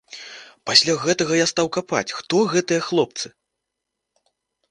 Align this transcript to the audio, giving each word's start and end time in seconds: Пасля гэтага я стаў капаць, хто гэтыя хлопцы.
Пасля 0.69 0.93
гэтага 1.03 1.33
я 1.39 1.43
стаў 1.51 1.67
капаць, 1.77 2.15
хто 2.21 2.35
гэтыя 2.53 2.81
хлопцы. 2.87 3.31